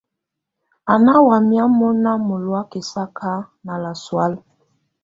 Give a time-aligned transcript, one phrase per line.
[0.91, 3.31] A ná wàya mɔna mɔloɔ̀̀á kɛsaka
[3.65, 4.43] nà lasɔálɛ̀.